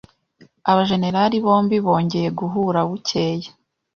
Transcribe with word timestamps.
Abajenerali 0.71 1.37
bombi 1.45 1.77
bongeye 1.85 2.29
guhura 2.39 2.79
bukeye. 2.89 3.47